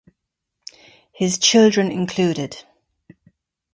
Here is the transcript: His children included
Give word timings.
His 1.21 1.37
children 1.37 1.91
included 1.91 2.63